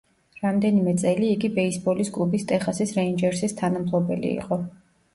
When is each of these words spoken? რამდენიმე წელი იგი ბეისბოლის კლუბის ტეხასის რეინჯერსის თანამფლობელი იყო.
რამდენიმე 0.45 0.95
წელი 1.01 1.29
იგი 1.35 1.51
ბეისბოლის 1.59 2.11
კლუბის 2.17 2.49
ტეხასის 2.55 2.97
რეინჯერსის 2.99 3.57
თანამფლობელი 3.63 4.37
იყო. 4.45 4.65